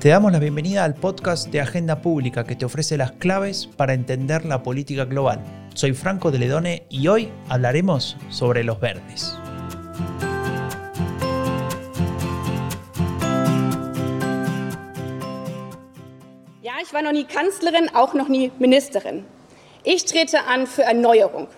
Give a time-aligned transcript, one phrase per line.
[0.00, 3.92] Te damos la bienvenida al podcast de Agenda Pública que te ofrece las claves para
[3.92, 5.40] entender la política global.
[5.74, 9.36] Soy Franco de Ledone y hoy hablaremos sobre los verdes.
[16.62, 19.26] Ja, ich war noch nie Kanzlerin, auch noch nie Ministerin.
[19.84, 21.48] Ich trete an für Erneuerung.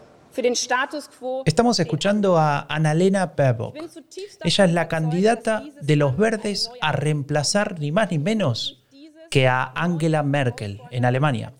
[1.44, 3.76] Estamos escuchando a Annalena Baerbock.
[4.44, 8.82] Ella es la candidata de los verdes a reemplazar ni más ni menos
[9.30, 11.52] que a Angela Merkel en Alemania.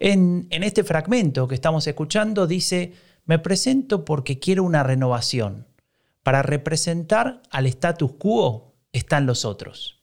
[0.00, 2.92] En, en este fragmento que estamos escuchando dice,
[3.24, 5.66] me presento porque quiero una renovación.
[6.22, 10.02] Para representar al status quo están los otros.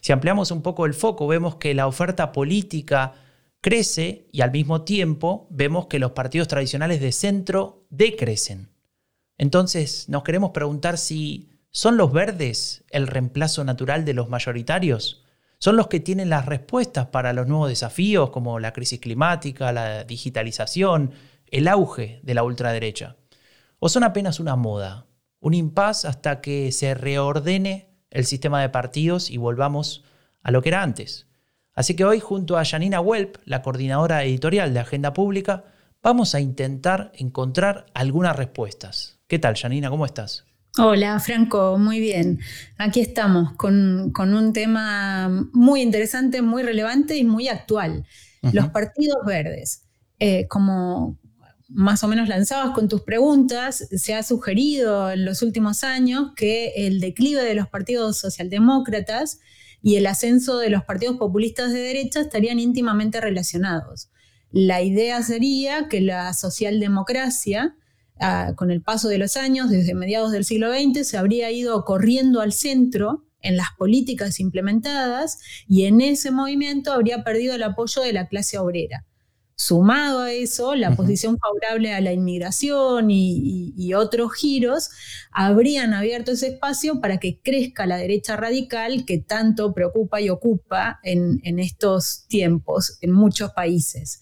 [0.00, 3.14] Si ampliamos un poco el foco, vemos que la oferta política
[3.62, 8.68] crece y al mismo tiempo vemos que los partidos tradicionales de centro decrecen.
[9.38, 15.24] Entonces nos queremos preguntar si son los verdes el reemplazo natural de los mayoritarios.
[15.58, 20.02] ¿Son los que tienen las respuestas para los nuevos desafíos como la crisis climática, la
[20.04, 21.12] digitalización,
[21.46, 23.16] el auge de la ultraderecha?
[23.78, 25.06] ¿O son apenas una moda,
[25.38, 30.04] un impas hasta que se reordene el sistema de partidos y volvamos
[30.42, 31.28] a lo que era antes?
[31.74, 35.64] Así que hoy junto a Janina Welp, la coordinadora editorial de Agenda Pública,
[36.02, 39.20] vamos a intentar encontrar algunas respuestas.
[39.26, 39.88] ¿Qué tal, Janina?
[39.88, 40.44] ¿Cómo estás?
[40.78, 42.40] Hola, Franco, muy bien.
[42.78, 48.04] Aquí estamos con, un tema muy interesante, muy relevante y muy actual.
[48.52, 49.84] Los partidos verdes.
[50.18, 51.18] Eh, como
[51.68, 56.86] más o menos lanzabas con tus preguntas, se ha sugerido en los últimos años que
[56.86, 59.40] el declive de los partidos socialdemócratas
[59.82, 64.10] y el ascenso de los partidos populistas de derecha estarían íntimamente relacionados.
[64.50, 67.74] La idea sería que la socialdemocracia,
[68.20, 71.84] ah, con el paso de los años, desde mediados del siglo XX, se habría ido
[71.84, 78.02] corriendo al centro en las políticas implementadas y en ese movimiento habría perdido el apoyo
[78.02, 79.04] de la clase obrera.
[79.54, 84.88] Sumado a eso, la posición favorable a la inmigración y, otros giros
[85.30, 90.98] habrían abierto ese espacio para que crezca la derecha radical que tanto preocupa y ocupa
[91.02, 94.20] en, en estos tiempos en muchos países.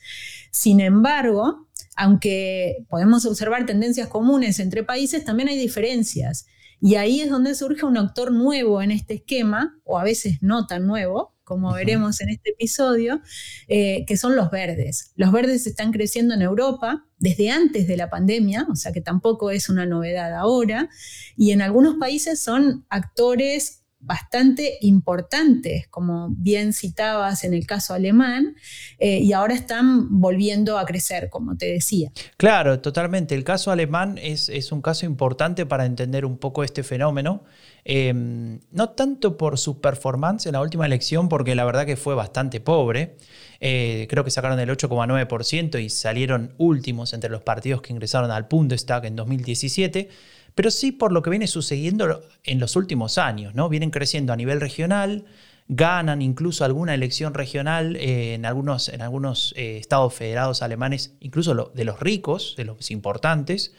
[0.51, 6.47] Sin embargo, aunque podemos observar tendencias comunes entre países, también hay diferencias.
[6.81, 10.67] Y ahí es donde surge un actor nuevo en este esquema, o a veces no
[10.67, 13.21] tan nuevo, como veremos en este episodio,
[13.67, 15.11] eh, que son los verdes.
[15.17, 19.51] Los verdes están creciendo en Europa desde antes de la pandemia, o sea que tampoco
[19.51, 20.89] es una novedad ahora,
[21.37, 28.57] y en algunos países son actores bastante importantes, como bien citabas en el caso alemán,
[28.99, 32.11] eh, y ahora están volviendo a crecer, como te decía.
[32.37, 33.35] Claro, totalmente.
[33.35, 37.45] El caso alemán es, es un caso importante para entender un poco este fenómeno.
[37.85, 42.15] Em, no tanto por su performance en la última elección, porque la verdad que fue
[42.15, 43.17] bastante pobre.
[43.61, 48.45] Eh, creo que sacaron el 8,9% y salieron últimos entre los partidos que ingresaron al
[48.45, 50.09] Bundestag en 2017,
[50.55, 53.69] pero sí por lo que viene sucediendo en los últimos años, ¿no?
[53.69, 55.25] Vienen creciendo a nivel regional,
[55.69, 61.73] ganan incluso alguna elección regional eh, en algunos, en algunos eh, estados federados alemanes, incluso
[61.75, 63.73] de los ricos, de los importantes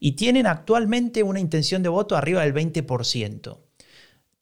[0.00, 3.58] y tienen actualmente una intención de voto arriba del 20%.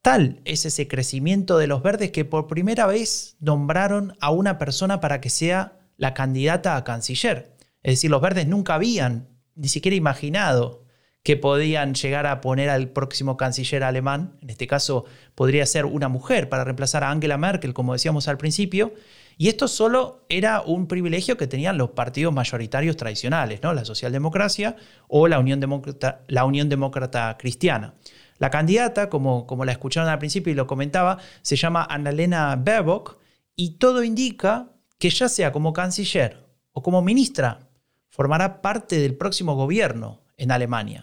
[0.03, 5.01] Tal es ese crecimiento de los verdes que por primera vez nombraron a una persona
[5.01, 7.57] para que sea la candidata a canciller.
[7.83, 10.85] Es decir, los verdes nunca habían ni siquiera imaginado
[11.27, 16.09] que podían llegar a poner al próximo canciller alemán, en este caso podría ser una
[16.09, 18.95] mujer para reemplazar a Angela Merkel, como decíamos al principio,
[19.37, 23.75] y esto solo era un privilegio que tenían los partidos mayoritarios tradicionales, ¿no?
[23.75, 24.77] la socialdemocracia
[25.09, 27.95] o la Unión Demócrata, Cristiana.
[28.39, 33.19] La candidata, como, como la escucharon al principio y lo comentaba, se llama Annalena Baerbock
[33.57, 34.69] y todo indica
[35.01, 37.69] que ya sea como canciller o como ministra,
[38.11, 41.03] formará parte del próximo gobierno en Alemania.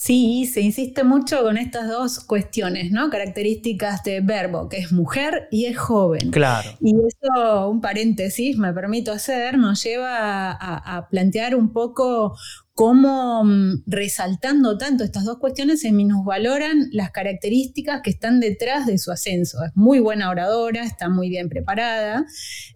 [0.00, 3.10] Sí, se insiste mucho con estas dos cuestiones, ¿no?
[3.10, 6.30] Características de verbo, que es mujer y es joven.
[6.30, 6.70] Claro.
[6.80, 12.36] Y eso, un paréntesis, me permito hacer, nos lleva a, a plantear un poco
[12.78, 18.98] cómo mm, resaltando tanto estas dos cuestiones se minusvaloran las características que están detrás de
[18.98, 19.64] su ascenso.
[19.64, 22.24] Es muy buena oradora, está muy bien preparada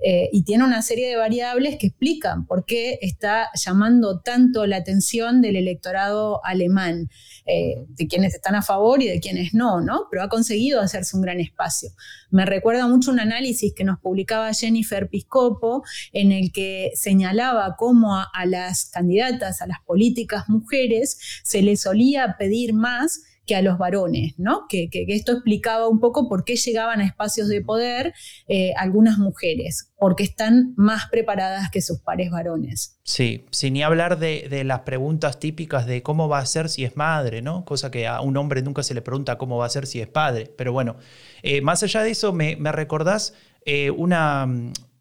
[0.05, 4.79] eh, y tiene una serie de variables que explican por qué está llamando tanto la
[4.79, 7.09] atención del electorado alemán.
[7.45, 10.07] Eh, de quienes están a favor y de quienes no, ¿no?
[10.09, 11.91] Pero ha conseguido hacerse un gran espacio.
[12.31, 18.17] Me recuerda mucho un análisis que nos publicaba Jennifer Piscopo, en el que señalaba cómo
[18.17, 23.77] a, las candidatas, a las políticas mujeres, se les solía pedir más que a los
[23.79, 24.67] varones, ¿no?
[24.69, 28.15] Que, esto explicaba un poco por qué llegaban a espacios de poder
[28.47, 32.99] eh, algunas mujeres, porque están más preparadas que sus pares varones.
[33.03, 36.97] Sí, sin ni hablar de, las preguntas típicas de cómo va a ser si es
[36.97, 37.65] madre, ¿no?
[37.65, 40.09] Cosa que a un hombre nunca se le pregunta cómo va a ser si es
[40.09, 40.53] padre.
[40.57, 40.97] Pero bueno,
[41.43, 43.35] eh, más allá de eso, me, recordás
[43.65, 44.49] eh, una,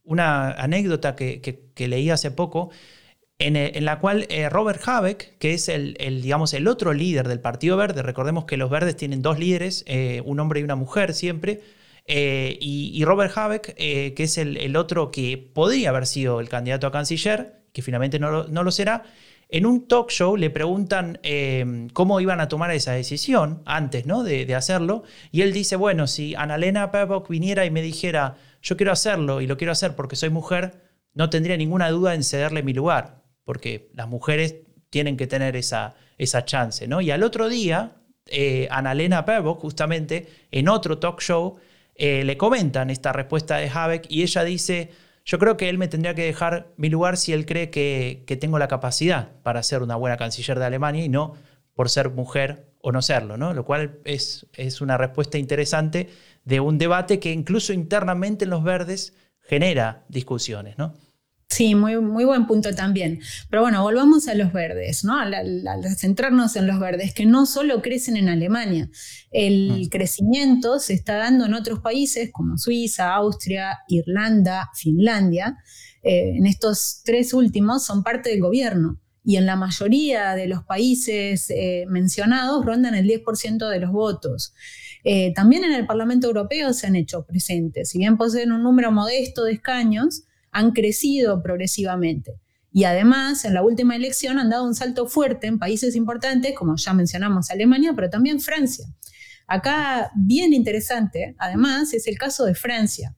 [0.03, 2.71] una, anécdota que, que leí hace poco
[3.41, 7.75] en, la cual eh, Robert Habeck, que es el, digamos, el otro líder del Partido
[7.75, 11.61] Verde, recordemos que los verdes tienen dos líderes, eh, un hombre y una mujer siempre,
[12.05, 16.91] eh, y, Robert Habeck, que es el, otro que podría haber sido el candidato a
[16.91, 19.03] canciller, que finalmente no lo, será,
[19.49, 21.19] en un talk show le preguntan
[21.93, 24.23] cómo iban a tomar esa decisión antes ¿no?
[24.23, 28.91] de, hacerlo, y él dice, bueno, si Annalena Baerbock viniera y me dijera, yo quiero
[28.91, 30.81] hacerlo y lo quiero hacer porque soy mujer,
[31.13, 33.20] no tendría ninguna duda en cederle mi lugar
[33.51, 34.55] porque las mujeres
[34.89, 37.01] tienen que tener esa, esa chance, ¿no?
[37.01, 41.59] Y al otro día, eh, Annalena Baerbock, justamente, en otro talk show,
[41.95, 44.91] eh, le comentan esta respuesta de Habeck y ella dice,
[45.25, 48.57] yo creo que él me tendría que dejar mi lugar si él cree que, tengo
[48.57, 51.33] la capacidad para ser una buena canciller de Alemania y no
[51.73, 53.53] por ser mujer o no serlo, ¿no?
[53.53, 56.07] Lo cual es, es una respuesta interesante
[56.45, 60.93] de un debate que incluso internamente en los verdes genera discusiones, ¿no?
[61.51, 63.19] Sí, muy, muy buen punto también.
[63.49, 65.19] Pero bueno, volvamos a los verdes, ¿no?
[65.19, 65.65] Al,
[65.97, 68.89] centrarnos en los verdes, que no solo crecen en Alemania.
[69.31, 69.89] El mm.
[69.89, 75.57] crecimiento se está dando en otros países como Suiza, Austria, Irlanda, Finlandia.
[76.03, 80.63] Eh, en estos tres últimos son parte del gobierno y en la mayoría de los
[80.63, 84.53] países eh, mencionados rondan el 10% de los votos.
[85.03, 88.93] Eh, también en el Parlamento Europeo se han hecho presentes, si bien poseen un número
[88.93, 92.39] modesto de escaños, han crecido progresivamente.
[92.71, 96.75] Y además, en la última elección han dado un salto fuerte en países importantes, como
[96.77, 98.85] ya mencionamos Alemania, pero también Francia.
[99.47, 103.15] Acá, bien interesante, además, es el caso de Francia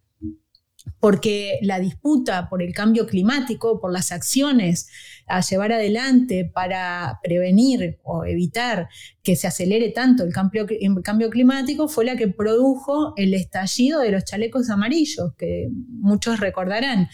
[1.00, 4.88] porque la disputa por el cambio climático, por las acciones
[5.28, 8.90] a llevar adelante para prevenir o evitar
[9.24, 14.26] que se acelere tanto el cambio, climático, fue la que produjo el estallido de los
[14.26, 17.10] chalecos amarillos, que muchos recordarán.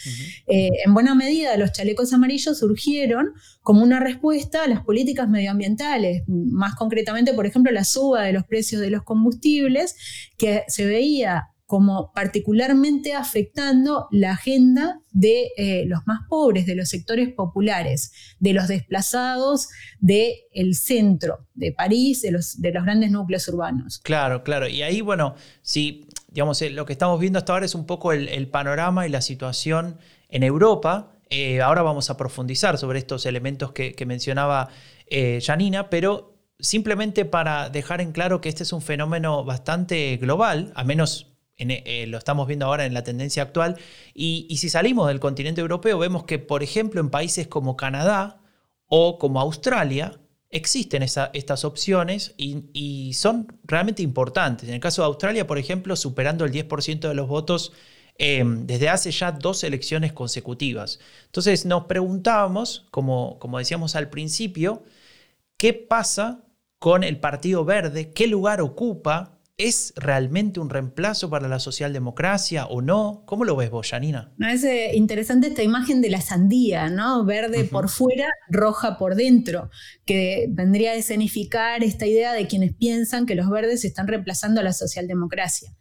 [0.47, 6.23] Eh, en buena medida, los chalecos amarillos surgieron como una respuesta a las políticas medioambientales,
[6.27, 9.95] más concretamente, por ejemplo, la suba de los precios de los combustibles,
[10.37, 16.89] que se veía como particularmente afectando la agenda de eh, los más pobres, de los
[16.89, 19.67] sectores populares, de los desplazados
[19.99, 23.99] del el centro de París, de los, de los grandes núcleos urbanos.
[23.99, 24.67] Claro, claro.
[24.67, 28.13] Y ahí, bueno, si, digamos, eh, lo que estamos viendo hasta ahora es un poco
[28.13, 29.99] el, panorama y la situación
[30.29, 31.19] en Europa.
[31.29, 34.69] Eh, ahora vamos a profundizar sobre estos elementos que, mencionaba
[35.39, 40.83] Janina, pero simplemente para dejar en claro que este es un fenómeno bastante global, a
[40.83, 41.28] menos
[41.59, 43.77] eh, lo estamos viendo ahora en la tendencia actual.
[44.13, 48.41] Y, si salimos del continente europeo, vemos que, por ejemplo, en países como Canadá
[48.87, 50.19] o como Australia,
[50.49, 54.69] existen estas opciones y, son realmente importantes.
[54.69, 57.73] En el caso de Australia, por ejemplo, superando el 10% de los votos
[58.17, 60.99] em, desde hace ya dos elecciones consecutivas.
[61.25, 64.83] Entonces nos preguntábamos, como decíamos al principio,
[65.57, 66.43] ¿qué pasa
[66.79, 68.11] con el Partido Verde?
[68.13, 69.38] ¿Qué lugar ocupa?
[69.59, 73.23] ¿Es realmente un reemplazo para la socialdemocracia o no?
[73.25, 74.31] ¿Cómo lo ves vos, Janina?
[74.37, 77.25] No, es eh, interesante esta imagen de la sandía, ¿no?
[77.25, 79.69] Verde por fuera, roja por dentro,
[80.05, 84.63] que vendría a escenificar esta idea de quienes piensan que los verdes están reemplazando a
[84.63, 85.75] la socialdemocracia.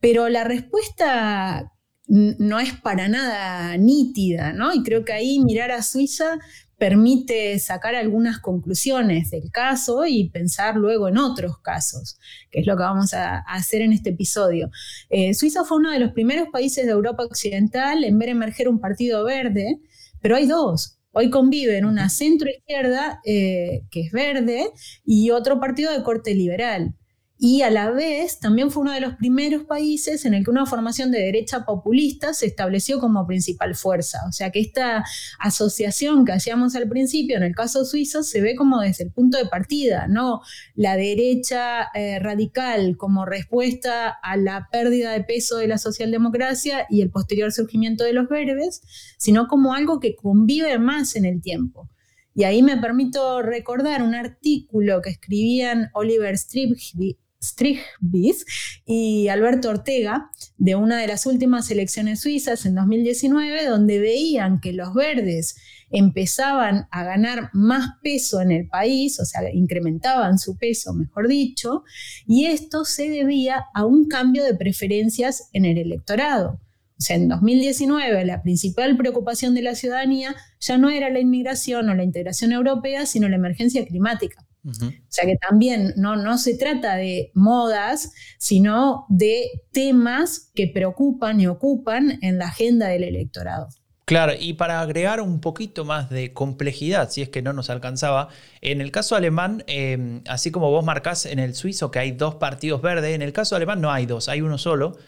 [0.00, 1.74] Pero la respuesta
[2.06, 4.72] no es para nada nítida, ¿no?
[4.72, 6.38] Y creo que ahí mirar a Suiza
[6.80, 12.18] permite sacar algunas conclusiones del caso y pensar luego en otros casos,
[12.50, 14.70] que es lo que vamos a, hacer en este episodio.
[15.10, 18.80] Eh, Suiza fue uno de los primeros países de Europa Occidental en ver emerger un
[18.80, 19.78] partido verde,
[20.22, 20.98] pero hay dos.
[21.12, 24.70] Hoy conviven una centro izquierda, eh, que es verde,
[25.04, 26.94] y otro partido de corte liberal
[27.42, 30.66] y a la vez también fue uno de los primeros países en el que una
[30.66, 34.18] formación de derecha populista se estableció como principal fuerza.
[34.28, 35.06] O sea que esta
[35.38, 39.38] asociación que hacíamos al principio, en el caso suizo, se ve como desde el punto
[39.38, 40.42] de partida, no
[40.74, 47.00] la derecha eh, radical como respuesta a la pérdida de peso de la socialdemocracia y
[47.00, 48.82] el posterior surgimiento de los verdes,
[49.16, 51.88] sino como algo que convive más en el tiempo.
[52.34, 58.44] Y ahí me permito recordar un artículo que escribían Oliver Stribby Strigbis
[58.84, 64.72] y Alberto Ortega de una de las últimas elecciones suizas en 2019, donde veían que
[64.72, 65.56] los verdes
[65.90, 71.82] empezaban a ganar más peso en el país, o sea, incrementaban su peso, mejor dicho,
[72.26, 76.60] y esto se debía a un cambio de preferencias en el electorado.
[76.98, 81.88] O sea, en 2019 la principal preocupación de la ciudadanía ya no era la inmigración
[81.88, 84.46] o la integración europea, sino la emergencia climática.
[84.64, 84.72] O
[85.08, 91.46] sea que también no, no se trata de modas, sino de temas que preocupan y
[91.46, 93.68] ocupan en la agenda del electorado.
[94.10, 98.28] Claro, y para agregar un poquito más de complejidad, si es que no nos alcanzaba,
[98.60, 102.34] en el caso alemán, em, así como vos marcás en el suizo que hay dos
[102.34, 104.98] partidos verdes, en el caso alemán no hay dos, hay uno solo,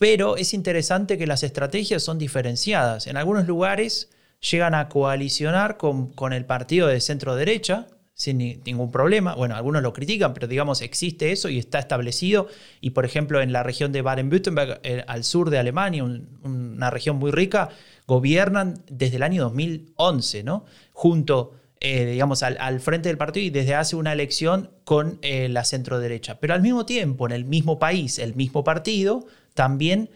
[0.00, 3.06] pero es interesante que las estrategias son diferenciadas.
[3.06, 7.86] En algunos lugares llegan a coalicionar con, con el partido de centro derecha,
[8.20, 9.34] sin ningún problema.
[9.34, 12.48] Bueno, algunos lo critican, pero digamos, existe eso y está establecido.
[12.82, 17.16] Y por ejemplo, en la región de Baden-Württemberg, eh, al sur de Alemania, una región
[17.16, 17.70] muy rica,
[18.06, 20.66] gobiernan desde el año 2011, ¿no?
[20.92, 25.64] Junto, eh, digamos, al, frente del partido y desde hace una elección con eh, la
[25.64, 26.38] centro derecha.
[26.40, 29.24] Pero al mismo tiempo, en el mismo país, el mismo partido,
[29.54, 30.10] también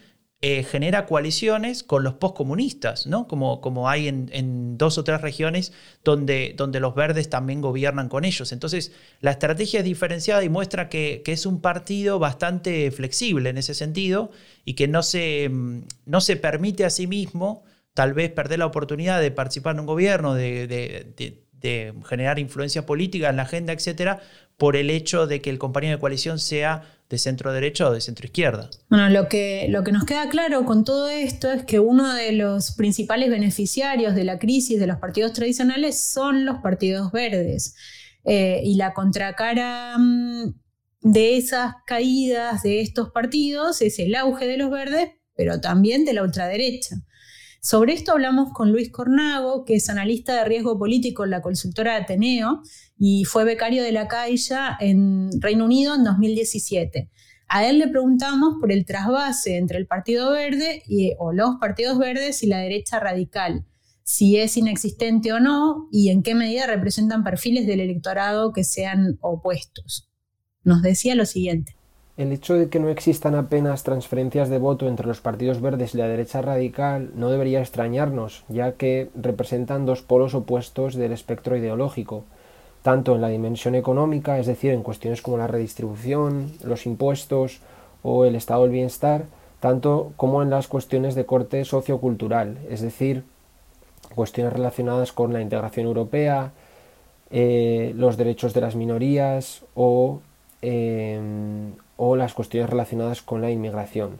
[0.47, 3.27] eh, genera coaliciones con los postcomunistas, ¿no?
[3.29, 5.73] Como, como hay en, dos o tres regiones
[6.05, 8.53] donde, donde los verdes también gobiernan con ellos.
[8.53, 13.73] Entonces, la estrategia es diferenciada y muestra que, es un partido bastante flexible en ese
[13.73, 14.33] sentido
[14.67, 18.67] y que no se, mm, no se permite a sí mismo tal vez perder la
[18.67, 20.67] oportunidad de participar en un gobierno, de,
[21.17, 24.21] de generar influencia política en la agenda, etcétera,
[24.59, 28.01] por el hecho de que el compañero de coalición sea de centro derecha o de
[28.01, 28.71] centro izquierda.
[28.89, 32.33] Bueno, lo que, lo que nos queda claro con todo esto es que uno de
[32.33, 37.75] los principales beneficiarios de la crisis de los partidos tradicionales son los partidos verdes.
[38.25, 40.55] Eh, y la contracara mm,
[41.03, 46.15] de esas caídas de estos partidos es el auge de los verdes, pero también de
[46.15, 46.97] la ultraderecha.
[47.64, 51.97] Sobre esto hablamos con Luis Cornago, que es analista de riesgo político en la consultora
[51.97, 52.61] Ateneo
[52.99, 57.09] y fue becario de la Caixa en Reino Unido en 2017.
[57.49, 61.97] A él le preguntamos por el trasvase entre el Partido Verde y, o los partidos
[61.97, 63.64] verdes y la derecha radical,
[64.02, 69.16] si es inexistente o no y en qué medida representan perfiles del electorado que sean
[69.23, 70.11] opuestos.
[70.64, 71.76] Nos decía lo siguiente.
[72.16, 75.99] El hecho de que no existan apenas transferencias de voto entre los partidos verdes y
[75.99, 82.23] la derecha radical no debería extrañarnos, ya que representan dos polos opuestos del espectro ideológico,
[82.83, 87.59] tanto en la dimensión económica, es decir, en cuestiones como la redistribución, los impuestos
[88.04, 89.25] o el estado del bienestar,
[89.59, 93.25] tanto como en las cuestiones de corte sociocultural, es decir,
[94.14, 96.52] cuestiones relacionadas con la integración europea,
[97.33, 100.21] eh, los derechos de las minorías o
[100.62, 101.18] eh,
[101.97, 104.19] o las cuestiones relacionadas con la inmigración.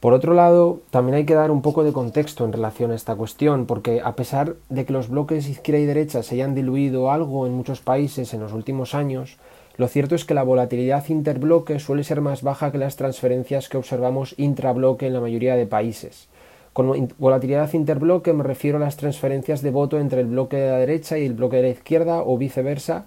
[0.00, 3.16] Por otro lado, también hay que dar un poco de contexto en relación a esta
[3.16, 7.46] cuestión, porque a pesar de que los bloques izquierda y derecha se hayan diluido algo
[7.46, 9.38] en muchos países en los últimos años,
[9.76, 13.78] lo cierto es que la volatilidad interbloque suele ser más baja que las transferencias que
[13.78, 16.28] observamos intrabloque en la mayoría de países.
[16.74, 20.78] Con volatilidad interbloque me refiero a las transferencias de voto entre el bloque de la
[20.78, 23.06] derecha y el bloque de la izquierda o viceversa,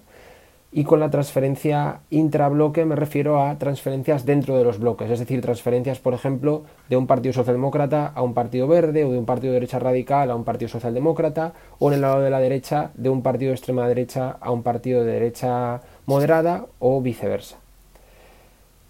[0.70, 5.40] y con la transferencia intrabloque me refiero a transferencias dentro de los bloques, es decir,
[5.40, 9.52] transferencias, por ejemplo, de un partido socialdemócrata a un partido verde o de un partido
[9.52, 13.08] de derecha radical a un partido socialdemócrata o en el lado de la derecha de
[13.08, 17.56] un partido de extrema derecha a un partido de derecha moderada o viceversa.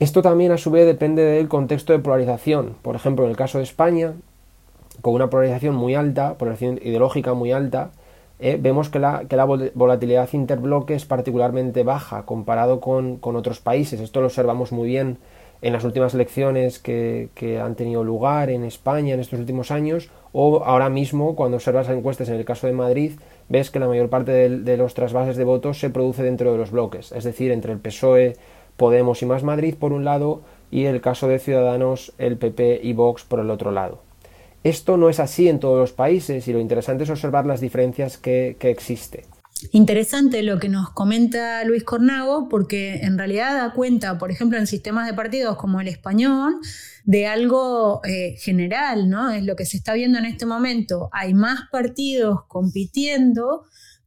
[0.01, 2.77] Esto también a su vez depende del contexto de polarización.
[2.83, 4.15] Por ejemplo, en el caso de España,
[5.01, 7.91] con una polarización muy alta, polarización ideológica muy alta,
[8.41, 14.01] eh, vemos que la, que la, volatilidad interbloque es particularmente baja comparado con, otros países.
[14.01, 15.19] Esto lo observamos muy bien
[15.61, 20.63] en las últimas elecciones que, han tenido lugar en España en estos últimos años o
[20.65, 23.13] ahora mismo cuando observas las encuestas en el caso de Madrid
[23.49, 26.71] ves que la mayor parte de, los trasvases de votos se produce dentro de los
[26.71, 28.37] bloques, es decir, entre el PSOE,
[28.77, 32.93] Podemos y Más Madrid por un lado y el caso de Ciudadanos, el PP y
[32.93, 34.08] Vox por el otro lado.
[34.65, 38.19] Esto no es así en todos los países y lo interesante es observar las diferencias
[38.19, 39.25] que, existen.
[39.73, 44.67] Interesante lo que nos comenta Luis Cornago, porque en realidad da cuenta, por ejemplo, en
[44.67, 46.55] sistemas de partidos como el español,
[47.05, 49.31] de algo eh, general, ¿no?
[49.31, 51.09] Es lo que se está viendo en este momento.
[51.13, 53.65] Hay más partidos compitiendo,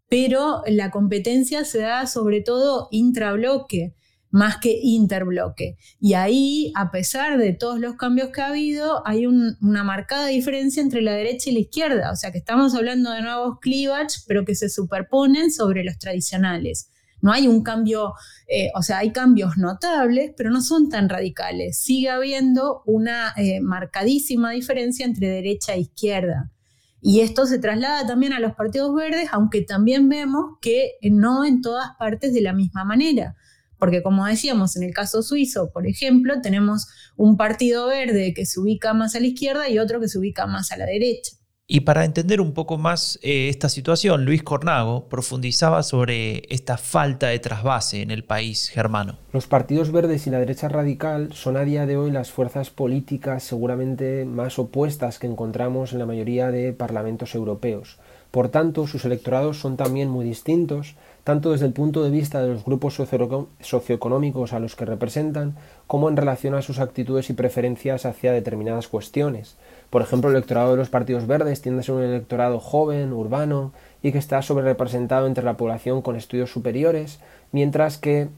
[0.08, 3.94] pero la competencia se da sobre todo intrabloque
[4.32, 5.78] más que interbloque.
[6.00, 10.82] Y ahí, a pesar de todos los cambios que ha habido, hay una marcada diferencia
[10.82, 12.12] entre la derecha y la izquierda.
[12.12, 16.90] O sea que estamos hablando de nuevos cleavage, pero que se superponen sobre los tradicionales.
[17.22, 18.14] No hay un cambio,
[18.48, 21.78] eh, o sea, hay cambios notables, pero no son tan radicales.
[21.78, 26.52] Sigue habiendo una eh, marcadísima diferencia entre derecha e izquierda.
[27.00, 31.62] Y esto se traslada también a los partidos verdes, aunque también vemos que no en
[31.62, 33.36] todas partes de la misma manera.
[33.82, 36.86] Porque como decíamos, en el caso suizo, por ejemplo, tenemos
[37.18, 40.46] un partido verde que se ubica más a la izquierda y otro que se ubica
[40.46, 41.32] más a la derecha.
[41.66, 47.30] Y para entender un poco más eh, esta situación, Luis Cornago profundizaba sobre esta falta
[47.30, 49.18] de trasvase en el país germano.
[49.34, 53.42] Los partidos verdes y la derecha radical son a día de hoy las fuerzas políticas
[53.42, 57.98] seguramente más opuestas que encontramos en la mayoría de parlamentos europeos.
[58.32, 62.48] Por tanto, sus electorados son también muy distintos tanto desde el punto de vista de
[62.48, 68.06] los grupos socioeconómicos a los que representan, como en relación a sus actitudes y preferencias
[68.06, 69.56] hacia determinadas cuestiones.
[69.90, 73.72] Por ejemplo, el electorado de los partidos verdes tiende a ser un electorado joven, urbano,
[74.02, 77.20] y que está sobrerepresentado entre la población con estudios superiores,
[77.52, 78.30] mientras que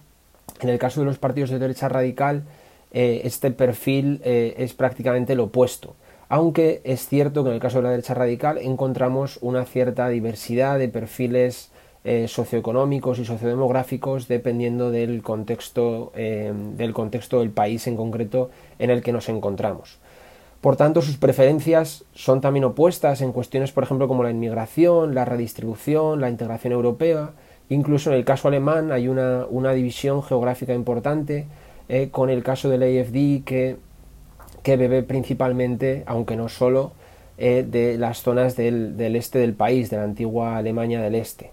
[0.60, 2.44] en el caso de los partidos de derecha radical,
[2.92, 5.96] eh, este perfil eh, es prácticamente lo opuesto.
[6.34, 10.80] Aunque es cierto que en el caso de la derecha radical encontramos una cierta diversidad
[10.80, 11.70] de perfiles
[12.06, 18.50] eh, socioeconómicos y sociodemográficos dependiendo del contexto, eh, del contexto del país en concreto
[18.80, 20.00] en el que nos encontramos.
[20.60, 25.26] Por tanto, sus preferencias son también opuestas en cuestiones, por ejemplo, como la inmigración, la
[25.26, 27.30] redistribución, la integración europea.
[27.70, 31.46] Incluso en el caso alemán hay una, división geográfica importante,
[31.90, 33.78] eh, con el caso del AFD que,
[34.64, 36.94] que bebe principalmente, aunque no solo,
[37.38, 41.52] de las zonas del, este del país, de la antigua Alemania del Este.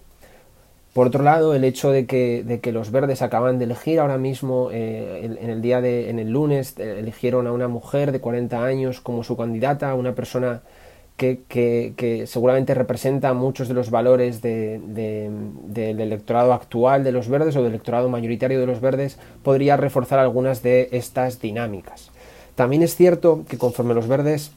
[0.93, 5.37] Por otro lado, el hecho de que, los verdes acaban de elegir ahora mismo, eh,
[5.39, 8.99] en, el día de, en el lunes, eh, eligieron a una mujer de 40 años
[8.99, 10.61] como su candidata, una persona
[11.15, 14.81] que, seguramente representa muchos de los valores de,
[15.67, 20.19] del electorado actual de los verdes o del electorado mayoritario de los verdes, podría reforzar
[20.19, 22.10] algunas de estas dinámicas.
[22.61, 24.51] También es cierto que conforme los verdes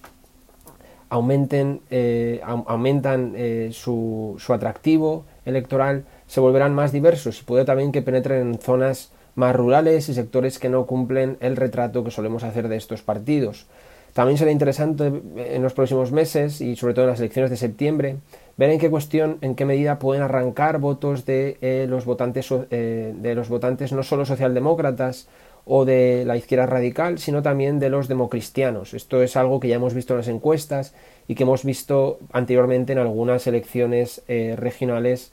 [1.08, 3.34] aumenten, eh, aumentan
[3.72, 9.10] su, su atractivo electoral, se volverán más diversos y puede también que penetren en zonas
[9.36, 13.68] más rurales y sectores que no cumplen el retrato que solemos hacer de estos partidos.
[14.12, 18.16] También será interesante en los próximos meses y sobre todo en las elecciones de septiembre
[18.58, 23.14] ver en qué cuestión, en qué medida pueden arrancar votos de eh, los votantes eh,
[23.16, 25.26] de los votantes no solo socialdemócratas
[25.64, 28.94] o de la izquierda radical, sino también de los democristianos.
[28.94, 30.94] Esto es algo que ya hemos visto en las encuestas
[31.26, 35.32] y que hemos visto anteriormente en algunas elecciones eh, regionales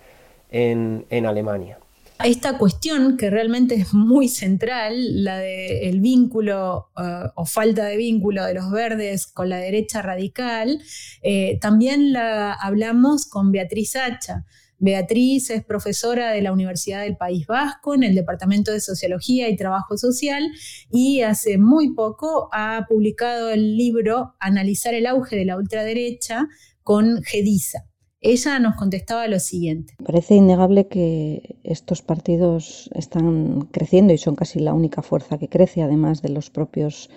[0.50, 1.78] en, Alemania.
[2.24, 8.46] Esta cuestión que realmente es muy central, la del vínculo eh, o falta de vínculo
[8.46, 10.80] de los verdes con la derecha radical,
[11.24, 14.46] eh, también la hablamos con Beatriz Hacha.
[14.82, 19.56] Beatriz es profesora de la Universidad del País Vasco en el Departamento de Sociología y
[19.56, 20.44] Trabajo Social
[20.90, 26.48] y hace muy poco ha publicado el libro Analizar el auge de la ultraderecha
[26.82, 27.86] con Gedisa.
[28.22, 29.94] Ella nos contestaba lo siguiente.
[30.04, 35.84] Parece innegable que estos partidos están creciendo y son casi la única fuerza que crece,
[35.84, 37.12] además de los propios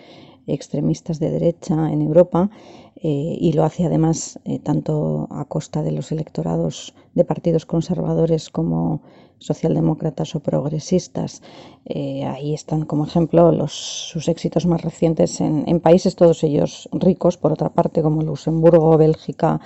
[0.47, 2.51] extremistas de derecha en Europa,
[2.97, 8.49] eh, y lo hace además eh, tanto a costa de los electorados de partidos conservadores
[8.49, 9.03] como
[9.39, 11.43] socialdemócratas o progresistas.
[11.85, 17.53] Eh, ahí están como ejemplo sus éxitos más recientes en, países, todos ellos ricos, por
[17.53, 19.61] otra parte, como Luxemburgo, Bélgica,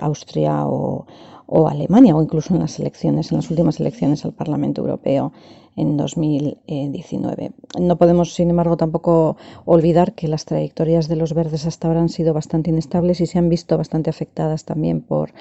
[0.00, 1.06] Austria o,
[1.68, 5.32] Alemania, o incluso en las elecciones, en las últimas elecciones al Parlamento Europeo
[5.76, 7.52] en 2019.
[7.80, 12.08] No podemos, sin embargo, tampoco olvidar que las trayectorias de los verdes hasta ahora han
[12.08, 15.32] sido bastante inestables y se han visto bastante afectadas también por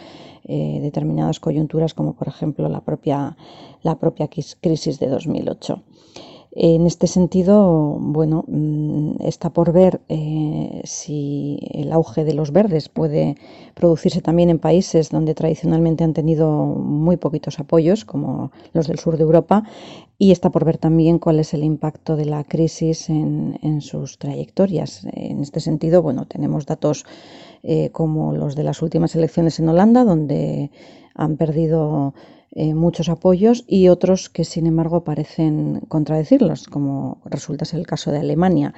[0.45, 3.37] eh, determinadas coyunturas, como por ejemplo la propia,
[3.83, 5.81] la propia crisis de 2008.
[6.53, 12.89] En este sentido, bueno, mm, está por ver eh, si el auge de los verdes
[12.89, 13.35] puede
[13.73, 19.15] producirse también en países donde tradicionalmente han tenido muy poquitos apoyos, como los del sur
[19.15, 19.63] de Europa,
[20.17, 25.07] y está por ver también cuál es el impacto de la crisis en, sus trayectorias.
[25.13, 27.05] En este sentido, bueno, tenemos datos
[27.63, 30.69] eh, como los de las últimas elecciones en Holanda, donde
[31.15, 32.13] han perdido
[32.53, 38.11] eh, muchos apoyos y otros que sin embargo parecen contradecirlos, como resulta ser el caso
[38.11, 38.73] de Alemania,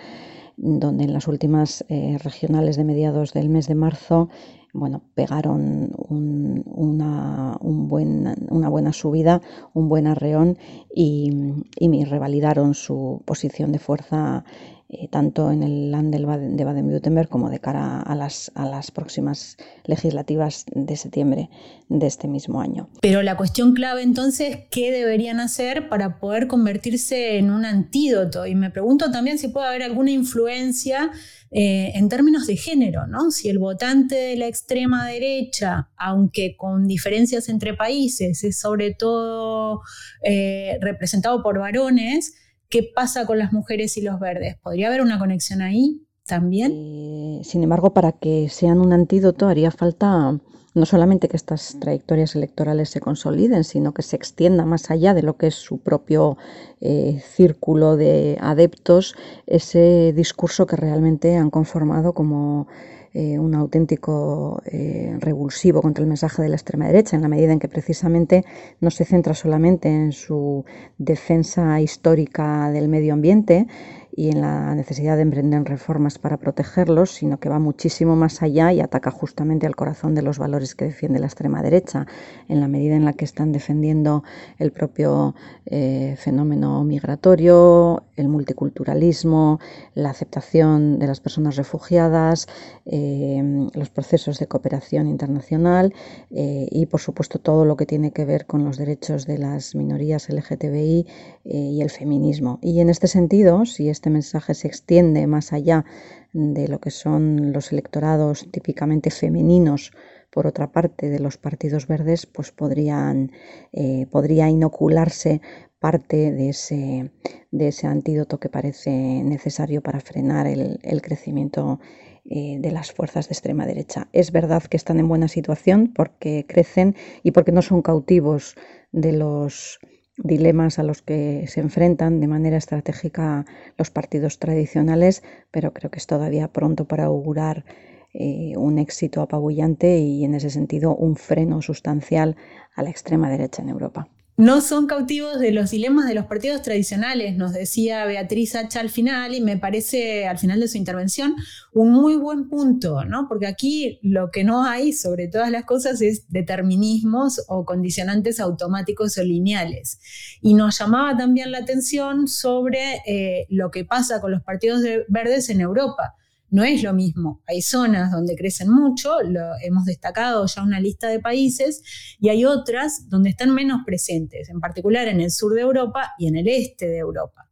[0.57, 4.29] donde en las últimas eh, regionales de mediados del mes de marzo
[4.73, 9.41] bueno, pegaron una, una buena subida,
[9.73, 10.57] un buen arreón
[10.93, 11.31] y,
[11.77, 14.45] y revalidaron su posición de fuerza
[14.93, 19.57] eh, tanto en el land de Baden-Württemberg como de cara a las, a las próximas
[19.85, 21.49] legislativas de septiembre
[21.89, 22.89] de este mismo año.
[23.01, 28.45] Pero la cuestión clave entonces, ¿qué deberían hacer para poder convertirse en un antídoto?
[28.45, 31.11] Y me pregunto también si puede haber alguna influencia
[31.49, 33.29] eh, en términos de género, ¿no?
[33.31, 39.81] Si el votante de la extrema derecha, aunque con diferencias entre países, es sobre todo
[40.23, 42.33] eh, representado por varones,
[42.73, 44.55] ¿qué pasa con las mujeres y los verdes?
[44.63, 46.71] ¿Podría haber una conexión ahí también?
[46.73, 50.39] Eh, sin embargo, para que sean un antídoto haría falta
[50.73, 55.21] no solamente que estas trayectorias electorales se consoliden, sino que se extienda más allá de
[55.21, 56.35] lo que es su propio
[56.81, 59.13] eh, círculo de adeptos,
[59.45, 62.67] ese discurso que realmente han conformado como
[63.13, 67.53] eh, un auténtico eh, revulsivo contra el mensaje de la extrema derecha, en la medida
[67.53, 68.43] en que precisamente
[68.81, 70.65] no se centra solamente en su
[70.97, 73.67] defensa histórica del medio ambiente,
[74.15, 78.71] y en la necesidad de emprender reformas para protegerlos, sino que va muchísimo más allá
[78.71, 82.05] y ataca justamente al corazón de los valores que defiende la extrema derecha,
[82.47, 84.23] en la medida en la que están defendiendo
[84.59, 85.33] el propio
[85.65, 89.59] eh, fenómeno migratorio, el multiculturalismo,
[89.95, 92.47] la aceptación de las personas refugiadas,
[92.85, 93.41] eh,
[93.73, 95.93] los procesos de cooperación internacional
[96.29, 99.73] eh, y, por supuesto, todo lo que tiene que ver con los derechos de las
[99.73, 101.07] minorías LGTBI
[101.45, 102.59] y el feminismo.
[102.61, 105.85] Y en este sentido, si este mensaje se extiende más allá
[106.33, 109.91] de lo que son los electorados típicamente femeninos,
[110.33, 113.31] por otra parte, de los partidos verdes, pues podrían,
[113.71, 115.41] eh, podría inocularse
[115.77, 117.11] parte de ese,
[117.51, 121.79] de ese antídoto que parece necesario para frenar el, crecimiento
[122.25, 124.07] eh, de las fuerzas de extrema derecha.
[124.11, 128.55] Es verdad que están en buena situación porque crecen y porque no son cautivos
[128.91, 129.77] de los
[130.17, 133.45] dilemas a los que se enfrentan de manera estratégica
[133.77, 137.65] los partidos tradicionales, pero creo que es todavía pronto para augurar
[138.13, 142.35] eh, un éxito apabullante y en ese sentido un freno sustancial
[142.75, 146.63] a la extrema derecha en Europa no son cautivos de los dilemas de los partidos
[146.63, 151.35] tradicionales, nos decía Beatriz Hacha al final, y me parece al final de su intervención
[151.71, 153.27] un muy buen punto, ¿no?
[153.29, 159.17] Porque aquí lo que no hay sobre todas las cosas es determinismos o condicionantes automáticos
[159.17, 159.99] o lineales.
[160.41, 165.49] Y nos llamaba también la atención sobre eh, lo que pasa con los partidos verdes
[165.49, 166.15] en Europa
[166.53, 167.41] no es lo mismo.
[167.47, 171.81] Hay zonas donde crecen mucho, lo, hemos destacado ya una lista de países,
[172.19, 176.27] y hay otras donde están menos presentes, en particular en el sur de Europa y
[176.27, 177.49] en el este de Europa.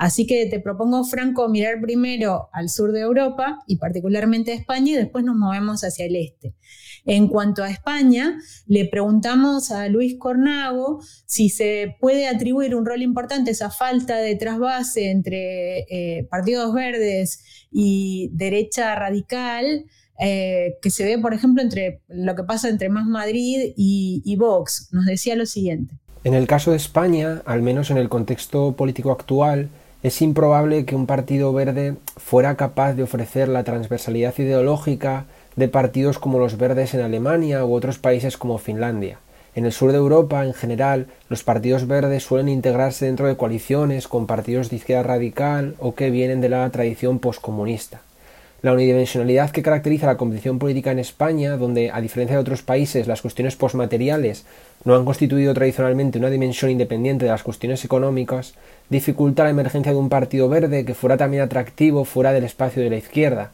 [0.00, 4.92] Así que te propongo, Franco, mirar primero al sur de Europa y particularmente a España
[4.92, 6.54] y después nos movemos hacia el este.
[7.04, 13.02] En cuanto a España, le preguntamos a Luis Cornago si se puede atribuir un rol
[13.02, 19.84] importante a esa falta de trasvase entre eh, partidos verdes y derecha radical.
[20.22, 24.36] Eh, que se ve, por ejemplo, entre lo que pasa entre Más Madrid y, y
[24.36, 24.88] Vox.
[24.92, 25.94] Nos decía lo siguiente.
[26.24, 29.70] En el caso de España, al menos en el contexto político actual,
[30.02, 36.18] es improbable que un partido verde fuera capaz de ofrecer la transversalidad ideológica de partidos
[36.18, 39.18] como los verdes en Alemania u otros países como Finlandia.
[39.54, 44.08] En el sur de Europa, en general, los partidos verdes suelen integrarse dentro de coaliciones
[44.08, 48.00] con partidos de izquierda radical o que vienen de la tradición poscomunista.
[48.62, 53.06] La unidimensionalidad que caracteriza la competición política en España, donde, a diferencia de otros países,
[53.06, 54.44] las cuestiones posmateriales
[54.84, 58.54] no han constituido tradicionalmente una dimensión independiente de las cuestiones económicas,
[58.88, 62.90] dificulta la emergencia de un partido verde que fuera también atractivo fuera del espacio de
[62.90, 63.52] la izquierda,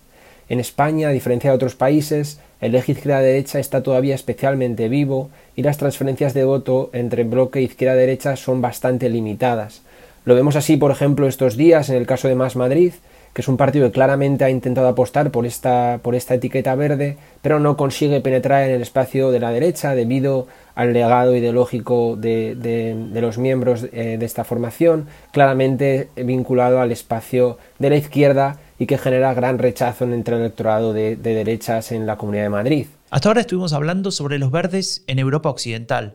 [0.48, 5.62] en España, a diferencia de otros países, el eje izquierda-derecha está todavía especialmente vivo y
[5.62, 9.82] las transferencias de voto entre bloque izquierda-derecha son bastante limitadas.
[10.24, 12.92] Lo vemos así, por ejemplo, estos días en el caso de Más Madrid,
[13.36, 17.18] que es un partido que claramente ha intentado apostar por esta, por esta etiqueta verde,
[17.42, 22.96] pero no consigue penetrar en el espacio de la derecha debido al legado ideológico de,
[23.12, 28.96] los miembros eh, de esta formación, claramente vinculado al espacio de la izquierda y que
[28.96, 32.86] genera gran rechazo entre el electorado de, de derechas en la Comunidad de Madrid.
[33.10, 36.14] Hasta ahora estuvimos hablando sobre los verdes en Europa Occidental,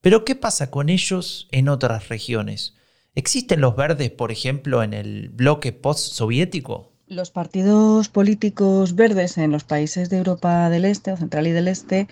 [0.00, 2.75] pero ¿qué pasa con ellos en otras regiones?
[3.16, 6.92] ¿Existen los verdes, por ejemplo, en el bloque post-soviético?
[7.08, 11.66] Los partidos políticos verdes en los países de Europa del Este o Central y del
[11.66, 12.08] Este,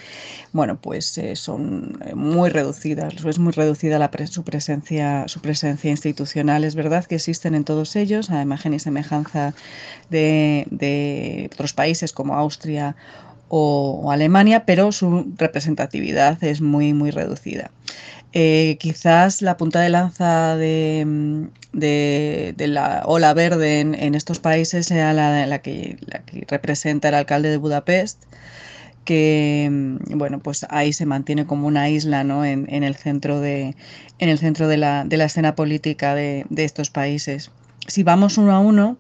[0.53, 5.91] bueno, pues eh, son eh, muy reducidas, es muy reducida la su, presencia, su presencia
[5.91, 6.65] institucional.
[6.65, 9.53] Es verdad que existen en todos ellos, a imagen y semejanza
[10.09, 12.97] de, otros países como Austria
[13.49, 17.71] o, Alemania, pero su representatividad es muy, muy reducida.
[18.37, 21.07] Eh, quizás la punta de lanza de,
[21.73, 25.97] la ola verde en, estos países sea la, que,
[26.49, 28.25] representa el alcalde de Budapest,
[29.05, 33.41] que mm, bueno, pues ahí se mantiene como una isla de, en el centro
[34.69, 37.53] de la, escena política de, estos países.
[37.87, 38.99] Si vamos uno a uno,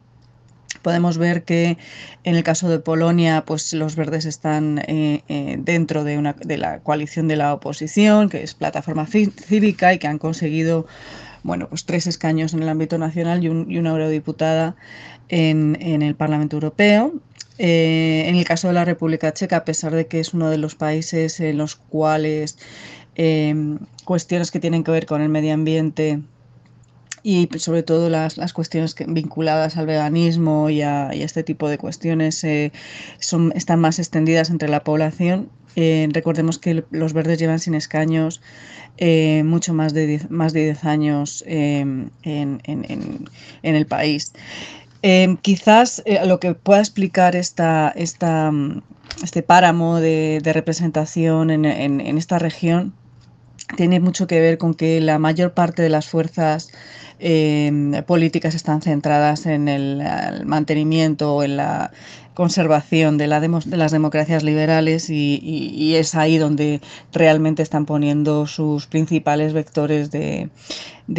[0.85, 1.77] podemos ver que
[2.23, 6.23] en el caso de Polonia, pues los verdes están eh, eh, dentro de,
[6.57, 10.87] la coalición de la oposición, que es Plataforma Cívica, y que han conseguido
[11.43, 14.77] bueno, pues tres escaños en el ámbito nacional y, una eurodiputada
[15.29, 17.13] en, el Parlamento Europeo.
[17.59, 20.59] Eh, en el caso de la República Checa, a pesar de que es uno de
[20.59, 22.59] los países en los cuales
[24.05, 26.21] cuestiones que tienen que ver con el medio ambiente
[27.27, 32.45] y sobre todo las, las cuestiones vinculadas al veganismo y a, este tipo de cuestiones
[32.45, 32.71] eh,
[33.19, 35.49] son, están más extendidas entre la población.
[35.75, 38.43] Eh, recordemos que los verdes llevan sin escaños
[38.99, 43.29] eh, mucho más de 10, más de 10 años en, en, en,
[43.63, 44.35] en, el país.
[45.41, 48.53] quizás lo que pueda explicar esta, esta,
[49.23, 52.93] este páramo de, de representación en, esta región
[53.77, 56.71] tiene mucho que ver con que la mayor parte de las fuerzas
[57.27, 60.03] Em, políticas están centradas en el,
[60.45, 61.91] mantenimiento o en la
[62.35, 66.83] conservación de, las democracias liberales y, es ahí donde
[67.15, 70.51] realmente están poniendo sus principales vectores de,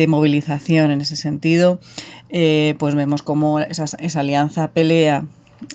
[0.07, 1.79] movilización en ese sentido.
[2.29, 3.85] Eh, pues vemos cómo esa,
[4.19, 5.25] alianza pelea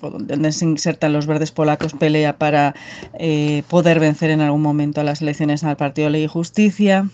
[0.00, 2.76] donde se insertan los verdes polacos pelea para
[3.14, 7.08] eh, poder vencer en algún momento a las elecciones al Partido Ley y Justicia.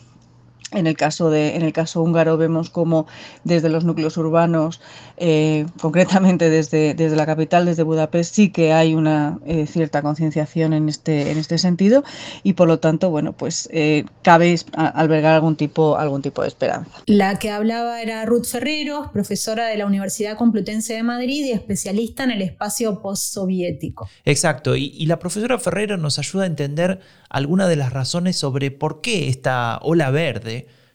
[0.72, 3.06] En el caso, de, en el caso húngaro vemos como
[3.44, 4.80] desde los núcleos urbanos,
[5.16, 10.72] eh, concretamente desde, desde la capital, desde Budapest, sí que hay una eh, cierta concienciación
[10.72, 12.02] en este, en este sentido
[12.42, 16.90] y por lo tanto, bueno, pues eh, cabe albergar algún tipo, algún tipo de esperanza.
[17.06, 22.24] La que hablaba era Ruth Ferreros, profesora de la Universidad Complutense de Madrid y especialista
[22.24, 24.08] en el espacio postsoviético.
[24.24, 28.70] Exacto, y, y la profesora Ferreros nos ayuda a entender algunas de las razones sobre
[28.70, 30.45] por qué esta ola verde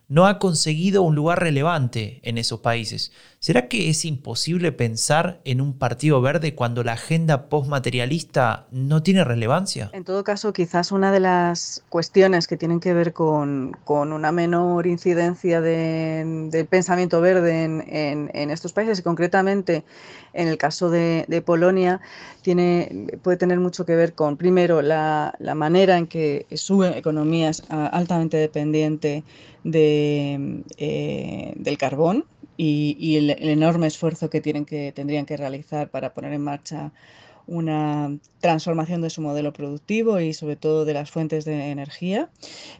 [0.07, 3.11] no ha conseguido un lugar relevante en esos países.
[3.43, 9.23] ¿Será que es imposible pensar en un partido verde cuando la agenda postmaterialista no tiene
[9.23, 9.89] relevancia?
[9.93, 14.85] En todo caso, quizás una de las cuestiones que tienen que ver con, una menor
[14.85, 19.85] incidencia del pensamiento verde en, estos países y concretamente
[20.33, 21.99] en el caso de, Polonia,
[22.43, 27.49] tiene, puede tener mucho que ver con, primero, la, la manera en que su economía
[27.49, 29.23] es altamente dependiente
[29.63, 32.25] de, eh, del carbón
[32.63, 36.91] y, el, el, enorme esfuerzo que, tienen que tendrían que realizar para poner en marcha
[37.51, 42.29] una transformación de su modelo productivo y sobre todo de las fuentes de energía.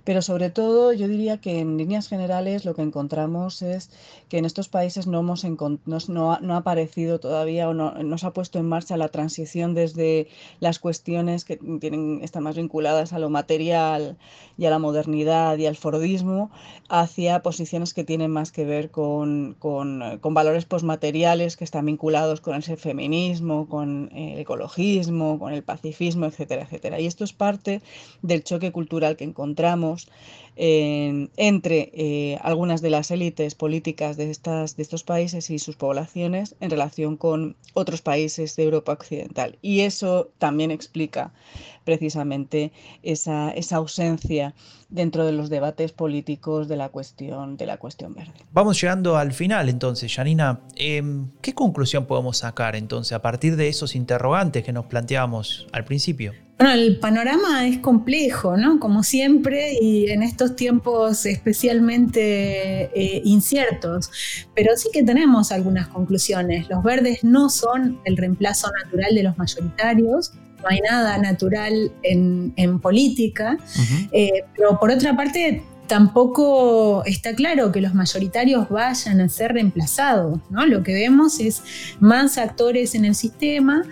[0.06, 3.92] Pero sobre todo yo diría que en líneas generales lo que encontramos es
[4.30, 8.32] que en estos países no, hemos no, no ha aparecido todavía o no, se ha
[8.32, 10.30] puesto en marcha la transición desde
[10.62, 14.18] las cuestiones que tienen, están más vinculadas a lo material
[14.58, 16.50] y a la modernidad y al fordismo
[16.88, 22.40] hacia posiciones que tienen más que ver con, con, con valores postmateriales que están vinculados
[22.40, 24.61] con el feminismo, con el ecologismo,
[25.40, 27.00] con el pacifismo, etcétera, etcétera.
[27.00, 27.82] Y esto es parte
[28.22, 30.08] del choque cultural que encontramos
[30.56, 36.56] entre eh, algunas de las élites políticas de, estas, de estos países y sus poblaciones
[36.60, 39.58] en relación con otros países de Europa Occidental.
[39.62, 41.32] Y eso también explica
[41.84, 44.54] precisamente esa, esa ausencia
[44.90, 48.34] dentro de los debates políticos de la cuestión, de la cuestión verde.
[48.52, 50.60] Vamos llegando al final entonces, Janina.
[50.76, 55.86] Em, ¿Qué conclusión podemos sacar entonces a partir de esos interrogantes que nos planteábamos al
[55.86, 56.34] principio?
[56.62, 58.80] Bueno, el panorama es complejo, ¿no?
[58.80, 64.12] Como siempre, y en estos tiempos especialmente eh, inciertos,
[64.54, 66.70] pero sí que tenemos algunas conclusiones.
[66.70, 72.80] Los verdes no son el reemplazo natural de los mayoritarios, no hay nada natural en,
[72.80, 73.58] política,
[74.12, 80.40] eh, pero por otra parte tampoco está claro que los mayoritarios vayan a ser reemplazados,
[80.52, 80.68] ¿no?
[80.68, 81.64] Lo que vemos es
[82.00, 83.84] más actores en el sistema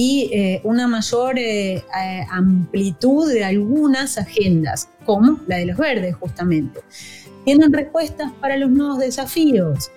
[0.00, 1.82] y eh, una mayor eh,
[2.30, 6.82] amplitud de algunas agendas, como la de los verdes justamente.
[7.44, 9.90] ¿Tienen respuestas para los nuevos desafíos?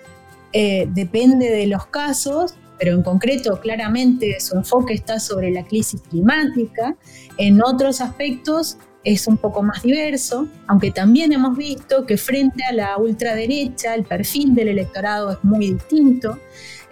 [0.52, 6.00] Eh, depende de los casos, pero en concreto claramente su enfoque está sobre la crisis
[6.10, 6.96] climática.
[7.38, 12.72] En otros aspectos es un poco más diverso, aunque también hemos visto que frente a
[12.72, 16.40] la ultraderecha el perfil del electorado es muy distinto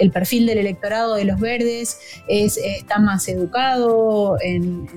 [0.01, 4.89] el perfil del electorado de los verdes es, está más educado en,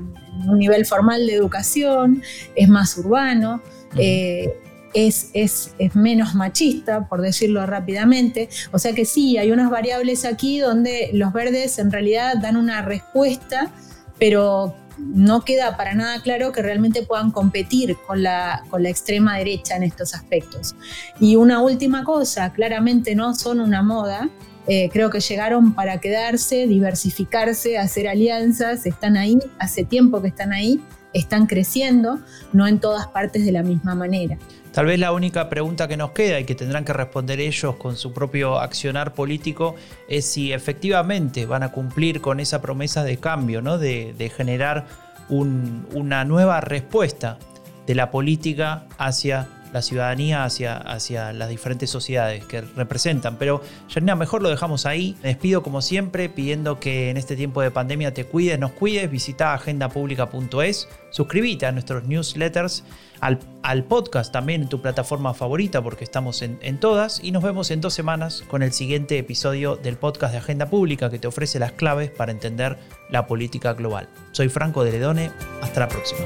[0.48, 2.24] un nivel formal de educación,
[2.56, 3.62] es más urbano.
[3.98, 4.52] Eh,
[4.94, 8.50] es, es, es, menos machista, por decirlo rápidamente.
[8.72, 12.82] O sea que sí, hay unas variables aquí donde los verdes en realidad dan una
[12.84, 13.72] respuesta,
[14.20, 19.38] pero no queda para nada claro que realmente puedan competir con la, con la extrema
[19.38, 20.76] derecha en estos aspectos.
[21.20, 24.30] Y una última cosa, claramente no son una moda,
[24.68, 30.54] eh, creo que llegaron para quedarse, diversificarse, hacer alianzas, están ahí, hace tiempo que están
[30.54, 30.82] ahí,
[31.14, 32.20] están creciendo,
[32.54, 34.38] no en todas partes de la misma manera.
[34.72, 37.96] Tal vez la única pregunta que nos queda y que tendrán que responder ellos con
[37.96, 39.76] su propio accionar político
[40.08, 43.78] es si efectivamente van a cumplir con esa promesa de cambio, ¿no?
[43.78, 44.88] de, generar
[45.30, 47.38] una nueva respuesta
[47.86, 53.38] de la política hacia la ciudadanía hacia, hacia las diferentes sociedades que representan.
[53.38, 55.18] Pero Janina, mejor lo dejamos ahí.
[55.24, 59.10] Me despido como siempre pidiendo que en este tiempo de pandemia te cuides, nos cuides,
[59.10, 62.84] visita agendapublica.es, suscríbete a nuestros newsletters,
[63.20, 67.72] al, podcast también en tu plataforma favorita porque estamos en, en todas y nos vemos
[67.72, 71.58] en dos semanas con el siguiente episodio del podcast de Agenda Pública que te ofrece
[71.58, 72.78] las claves para entender
[73.10, 74.10] la política global.
[74.34, 75.32] Soy Franco de Ledone,
[75.62, 76.22] hasta la próxima.